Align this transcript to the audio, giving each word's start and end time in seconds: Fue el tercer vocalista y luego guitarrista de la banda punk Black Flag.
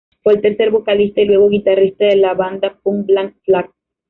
Fue 0.23 0.33
el 0.33 0.41
tercer 0.41 0.71
vocalista 0.71 1.21
y 1.21 1.25
luego 1.25 1.47
guitarrista 1.47 2.05
de 2.05 2.15
la 2.15 2.33
banda 2.33 2.75
punk 2.83 3.05
Black 3.05 3.35
Flag. 3.45 3.69